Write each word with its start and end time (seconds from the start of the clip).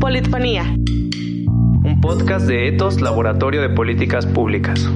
Politfonía. 0.00 0.64
Un 1.84 2.00
podcast 2.00 2.46
de 2.46 2.68
Ethos 2.68 3.00
Laboratorio 3.00 3.60
de 3.62 3.68
Políticas 3.68 4.26
Públicas. 4.26 4.88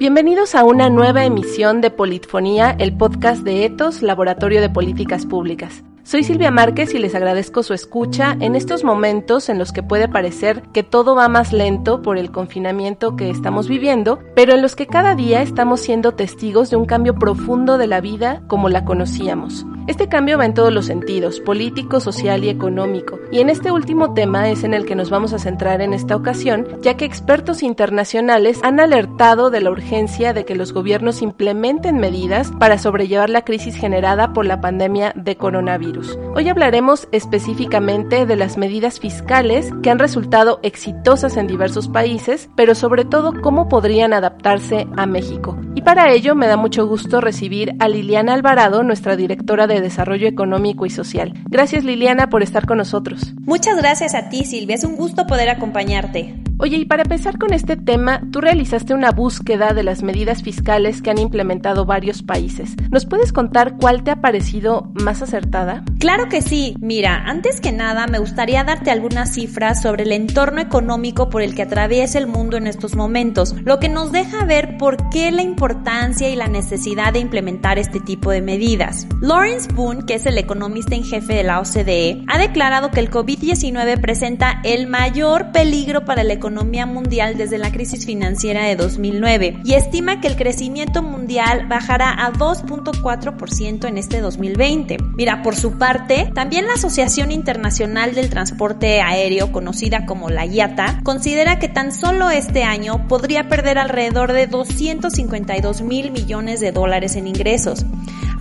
Bienvenidos 0.00 0.56
a 0.56 0.64
una 0.64 0.90
nueva 0.90 1.24
emisión 1.24 1.80
de 1.80 1.90
Politfonía, 1.90 2.74
el 2.78 2.96
podcast 2.96 3.44
de 3.44 3.64
Ethos 3.64 4.02
Laboratorio 4.02 4.60
de 4.60 4.68
Políticas 4.68 5.24
Públicas. 5.24 5.84
Soy 6.12 6.24
Silvia 6.24 6.50
Márquez 6.50 6.92
y 6.92 6.98
les 6.98 7.14
agradezco 7.14 7.62
su 7.62 7.72
escucha 7.72 8.36
en 8.38 8.54
estos 8.54 8.84
momentos 8.84 9.48
en 9.48 9.58
los 9.58 9.72
que 9.72 9.82
puede 9.82 10.08
parecer 10.08 10.60
que 10.74 10.82
todo 10.82 11.14
va 11.14 11.26
más 11.30 11.54
lento 11.54 12.02
por 12.02 12.18
el 12.18 12.30
confinamiento 12.30 13.16
que 13.16 13.30
estamos 13.30 13.66
viviendo, 13.66 14.18
pero 14.34 14.52
en 14.52 14.60
los 14.60 14.76
que 14.76 14.86
cada 14.86 15.14
día 15.14 15.40
estamos 15.40 15.80
siendo 15.80 16.12
testigos 16.12 16.68
de 16.68 16.76
un 16.76 16.84
cambio 16.84 17.14
profundo 17.14 17.78
de 17.78 17.86
la 17.86 18.02
vida 18.02 18.42
como 18.46 18.68
la 18.68 18.84
conocíamos. 18.84 19.64
Este 19.88 20.08
cambio 20.08 20.38
va 20.38 20.44
en 20.44 20.54
todos 20.54 20.72
los 20.72 20.86
sentidos, 20.86 21.40
político, 21.40 21.98
social 21.98 22.44
y 22.44 22.50
económico, 22.50 23.18
y 23.32 23.40
en 23.40 23.50
este 23.50 23.72
último 23.72 24.14
tema 24.14 24.48
es 24.48 24.62
en 24.62 24.74
el 24.74 24.84
que 24.84 24.94
nos 24.94 25.10
vamos 25.10 25.32
a 25.32 25.40
centrar 25.40 25.80
en 25.80 25.92
esta 25.92 26.14
ocasión, 26.14 26.68
ya 26.82 26.96
que 26.96 27.04
expertos 27.04 27.64
internacionales 27.64 28.60
han 28.62 28.78
alertado 28.78 29.50
de 29.50 29.60
la 29.60 29.70
urgencia 29.70 30.34
de 30.34 30.44
que 30.44 30.54
los 30.54 30.72
gobiernos 30.72 31.20
implementen 31.20 31.96
medidas 31.96 32.52
para 32.60 32.78
sobrellevar 32.78 33.28
la 33.28 33.42
crisis 33.42 33.74
generada 33.74 34.32
por 34.32 34.46
la 34.46 34.60
pandemia 34.60 35.14
de 35.16 35.36
coronavirus. 35.36 36.01
Hoy 36.36 36.48
hablaremos 36.48 37.08
específicamente 37.10 38.24
de 38.24 38.36
las 38.36 38.56
medidas 38.56 39.00
fiscales 39.00 39.70
que 39.82 39.90
han 39.90 39.98
resultado 39.98 40.60
exitosas 40.62 41.36
en 41.36 41.48
diversos 41.48 41.88
países, 41.88 42.48
pero 42.56 42.76
sobre 42.76 43.04
todo 43.04 43.40
cómo 43.40 43.68
podrían 43.68 44.12
adaptarse 44.12 44.86
a 44.96 45.06
México. 45.06 45.58
Y 45.74 45.82
para 45.82 46.12
ello 46.12 46.36
me 46.36 46.46
da 46.46 46.56
mucho 46.56 46.86
gusto 46.86 47.20
recibir 47.20 47.74
a 47.80 47.88
Liliana 47.88 48.34
Alvarado, 48.34 48.84
nuestra 48.84 49.16
directora 49.16 49.66
de 49.66 49.72
de 49.72 49.80
Desarrollo 49.80 50.28
Económico 50.28 50.86
y 50.86 50.90
Social. 50.90 51.32
Gracias 51.48 51.84
Liliana 51.84 52.28
por 52.28 52.42
estar 52.42 52.66
con 52.66 52.78
nosotros. 52.78 53.34
Muchas 53.40 53.76
gracias 53.76 54.14
a 54.14 54.28
ti 54.28 54.44
Silvia, 54.44 54.76
es 54.76 54.84
un 54.84 54.96
gusto 54.96 55.26
poder 55.26 55.48
acompañarte. 55.48 56.34
Oye, 56.58 56.76
y 56.76 56.84
para 56.84 57.02
empezar 57.02 57.38
con 57.38 57.52
este 57.52 57.76
tema, 57.76 58.22
tú 58.30 58.40
realizaste 58.40 58.94
una 58.94 59.10
búsqueda 59.10 59.72
de 59.72 59.82
las 59.82 60.04
medidas 60.04 60.44
fiscales 60.44 61.02
que 61.02 61.10
han 61.10 61.18
implementado 61.18 61.86
varios 61.86 62.22
países. 62.22 62.76
¿Nos 62.90 63.04
puedes 63.04 63.32
contar 63.32 63.78
cuál 63.78 64.04
te 64.04 64.12
ha 64.12 64.20
parecido 64.20 64.92
más 64.94 65.22
acertada? 65.22 65.82
Claro 66.02 66.28
que 66.28 66.42
sí. 66.42 66.74
Mira, 66.80 67.14
antes 67.26 67.60
que 67.60 67.70
nada 67.70 68.08
me 68.08 68.18
gustaría 68.18 68.64
darte 68.64 68.90
algunas 68.90 69.34
cifras 69.34 69.80
sobre 69.82 70.02
el 70.02 70.10
entorno 70.10 70.60
económico 70.60 71.30
por 71.30 71.42
el 71.42 71.54
que 71.54 71.62
atraviesa 71.62 72.18
el 72.18 72.26
mundo 72.26 72.56
en 72.56 72.66
estos 72.66 72.96
momentos, 72.96 73.54
lo 73.62 73.78
que 73.78 73.88
nos 73.88 74.10
deja 74.10 74.44
ver 74.44 74.78
por 74.78 75.10
qué 75.10 75.30
la 75.30 75.42
importancia 75.42 76.28
y 76.28 76.34
la 76.34 76.48
necesidad 76.48 77.12
de 77.12 77.20
implementar 77.20 77.78
este 77.78 78.00
tipo 78.00 78.32
de 78.32 78.42
medidas. 78.42 79.06
Lawrence 79.20 79.72
Boone, 79.72 80.04
que 80.04 80.14
es 80.14 80.26
el 80.26 80.38
economista 80.38 80.96
en 80.96 81.04
jefe 81.04 81.34
de 81.34 81.44
la 81.44 81.60
OCDE, 81.60 82.24
ha 82.26 82.36
declarado 82.36 82.90
que 82.90 82.98
el 82.98 83.08
COVID-19 83.08 84.00
presenta 84.00 84.60
el 84.64 84.88
mayor 84.88 85.52
peligro 85.52 86.04
para 86.04 86.24
la 86.24 86.32
economía 86.32 86.84
mundial 86.84 87.36
desde 87.36 87.58
la 87.58 87.70
crisis 87.70 88.06
financiera 88.06 88.64
de 88.64 88.74
2009 88.74 89.60
y 89.62 89.74
estima 89.74 90.20
que 90.20 90.26
el 90.26 90.34
crecimiento 90.34 91.00
mundial 91.00 91.68
bajará 91.68 92.10
a 92.10 92.32
2.4% 92.32 93.86
en 93.86 93.98
este 93.98 94.20
2020. 94.20 94.96
Mira, 95.14 95.44
por 95.44 95.54
su 95.54 95.78
parte, 95.78 95.91
también 96.34 96.66
la 96.66 96.74
Asociación 96.74 97.30
Internacional 97.30 98.14
del 98.14 98.30
Transporte 98.30 99.02
Aéreo, 99.02 99.52
conocida 99.52 100.06
como 100.06 100.30
la 100.30 100.46
IATA, 100.46 101.00
considera 101.02 101.58
que 101.58 101.68
tan 101.68 101.92
solo 101.92 102.30
este 102.30 102.64
año 102.64 103.06
podría 103.08 103.48
perder 103.48 103.78
alrededor 103.78 104.32
de 104.32 104.46
252 104.46 105.82
mil 105.82 106.10
millones 106.10 106.60
de 106.60 106.72
dólares 106.72 107.16
en 107.16 107.26
ingresos. 107.26 107.84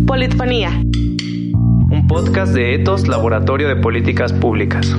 Politfonía. 0.06 0.72
Un 1.92 2.06
podcast 2.10 2.54
de 2.54 2.76
Etos 2.76 3.08
Laboratorio 3.08 3.70
de 3.70 3.78
Políticas 3.78 4.34
Públicas. 4.34 4.94